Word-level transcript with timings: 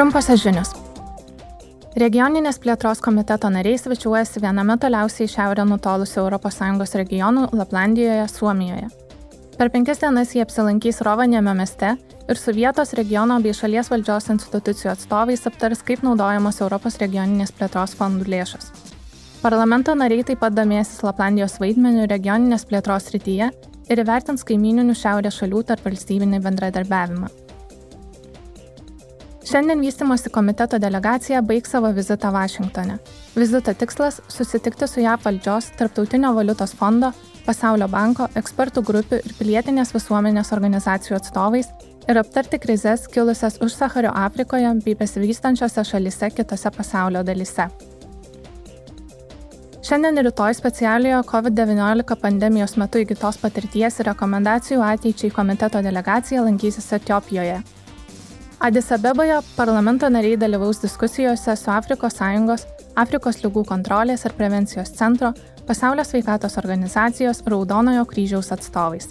Trumposios 0.00 0.40
žinios. 0.40 0.70
Regioninės 2.00 2.56
plėtros 2.62 3.02
komiteto 3.04 3.50
nariai 3.52 3.76
svečiuojasi 3.76 4.40
viename 4.40 4.78
toliausiai 4.80 5.28
šiaurę 5.28 5.66
nutolusių 5.68 6.22
ES 6.38 6.94
regionų 6.96 7.42
Laplandijoje, 7.52 8.22
Suomijoje. 8.32 8.86
Per 9.58 9.68
penkias 9.68 10.00
dienas 10.00 10.32
jie 10.32 10.40
apsilankys 10.40 11.02
Rovanėme 11.04 11.52
mieste 11.52 11.90
ir 12.00 12.40
su 12.40 12.54
vietos 12.56 12.94
regiono 12.96 13.36
bei 13.44 13.52
šalies 13.52 13.92
valdžios 13.92 14.30
institucijų 14.32 14.94
atstovais 14.94 15.44
aptars, 15.44 15.84
kaip 15.84 16.00
naudojamos 16.00 16.62
Europos 16.64 16.96
regioninės 16.96 17.52
plėtros 17.52 17.92
fondų 17.92 18.24
lėšos. 18.24 18.72
Parlamento 19.42 19.92
nariai 19.92 20.24
taip 20.24 20.40
pat 20.40 20.56
domėsis 20.56 21.04
Laplandijos 21.04 21.60
vaidmeniu 21.60 22.08
regioninės 22.08 22.64
plėtros 22.64 23.12
rytyje 23.12 23.52
ir 23.92 24.04
įvertins 24.06 24.48
kaimininių 24.48 24.96
šiaurės 24.96 25.42
šalių 25.44 25.62
tarp 25.68 25.84
valstybinį 25.84 26.40
bendradarbiavimą. 26.48 27.49
Šiandien 29.50 29.80
vystimosi 29.82 30.30
komiteto 30.30 30.78
delegacija 30.78 31.40
baigs 31.42 31.72
savo 31.74 31.88
vizitą 31.90 32.28
Vašingtone. 32.30 32.98
Vizito 33.34 33.72
tikslas- 33.74 34.20
susitikti 34.36 34.86
su 34.86 35.00
JAV 35.00 35.24
valdžios, 35.24 35.70
Tarptautinio 35.78 36.32
valiutos 36.34 36.74
fondo, 36.74 37.10
Pasaulio 37.46 37.88
banko, 37.88 38.28
ekspertų 38.36 38.82
grupių 38.90 39.18
ir 39.26 39.34
pilietinės 39.38 39.90
visuomenės 39.94 40.52
organizacijų 40.52 41.16
atstovais 41.16 41.66
ir 42.08 42.18
aptarti 42.18 42.58
krizės 42.58 43.08
kilusias 43.08 43.58
už 43.60 43.74
Sahario 43.74 44.12
Afrikoje 44.14 44.70
bei 44.84 44.94
besivystančiose 44.94 45.84
šalise 45.84 46.30
kitose 46.30 46.70
pasaulio 46.70 47.22
dalyse. 47.24 47.68
Šiandien 49.82 50.18
ir 50.18 50.24
rytoj 50.24 50.54
specialiojo 50.54 51.22
COVID-19 51.22 52.16
pandemijos 52.22 52.76
metu 52.76 52.98
įgytos 52.98 53.42
patirties 53.42 54.00
ir 54.00 54.06
rekomendacijų 54.06 54.80
ateičiai 54.92 55.30
komiteto 55.30 55.82
delegacija 55.82 56.42
lankysis 56.42 56.92
Etiopijoje. 56.92 57.79
Adis 58.62 58.90
Abeboje 58.92 59.38
parlamento 59.56 60.08
nariai 60.12 60.36
dalyvaus 60.36 60.82
diskusijose 60.82 61.54
su 61.56 61.70
Afrikos 61.72 62.18
Sąjungos, 62.18 62.66
Afrikos 63.02 63.40
lygų 63.40 63.62
kontrolės 63.70 64.26
ir 64.28 64.34
prevencijos 64.36 64.92
centro, 64.98 65.32
Pasaulio 65.64 66.04
sveikatos 66.04 66.60
organizacijos 66.60 67.40
Raudonojo 67.48 68.04
kryžiaus 68.10 68.52
atstovais. 68.52 69.08